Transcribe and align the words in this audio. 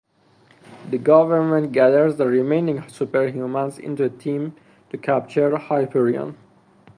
The 0.89 0.97
government 0.97 1.73
gathers 1.73 2.15
the 2.15 2.25
remaining 2.25 2.77
superhumans 2.79 3.77
into 3.77 4.03
a 4.05 4.09
team 4.09 4.55
to 4.89 4.97
capture 4.97 5.55
Hyperion. 5.55 6.37